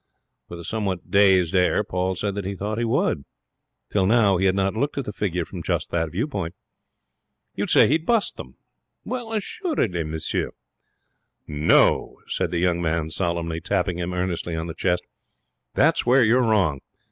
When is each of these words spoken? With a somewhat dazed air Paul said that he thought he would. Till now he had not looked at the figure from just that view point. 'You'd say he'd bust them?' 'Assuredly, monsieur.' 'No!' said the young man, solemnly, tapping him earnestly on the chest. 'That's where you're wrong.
With 0.49 0.59
a 0.59 0.63
somewhat 0.63 1.11
dazed 1.11 1.53
air 1.53 1.83
Paul 1.83 2.15
said 2.15 2.33
that 2.33 2.43
he 2.45 2.55
thought 2.55 2.79
he 2.79 2.83
would. 2.83 3.23
Till 3.91 4.07
now 4.07 4.37
he 4.37 4.47
had 4.47 4.55
not 4.55 4.73
looked 4.73 4.97
at 4.97 5.05
the 5.05 5.13
figure 5.13 5.45
from 5.45 5.61
just 5.61 5.91
that 5.91 6.11
view 6.11 6.25
point. 6.27 6.55
'You'd 7.53 7.69
say 7.69 7.87
he'd 7.87 8.07
bust 8.07 8.35
them?' 8.37 8.55
'Assuredly, 9.05 10.03
monsieur.' 10.03 10.53
'No!' 11.47 12.17
said 12.27 12.49
the 12.49 12.57
young 12.57 12.81
man, 12.81 13.11
solemnly, 13.11 13.61
tapping 13.61 13.99
him 13.99 14.11
earnestly 14.11 14.55
on 14.55 14.65
the 14.65 14.73
chest. 14.73 15.03
'That's 15.75 16.03
where 16.03 16.23
you're 16.25 16.41
wrong. 16.41 16.81